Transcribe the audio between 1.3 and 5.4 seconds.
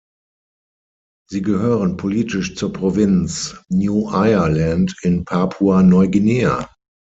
gehören politisch zur Provinz New Ireland in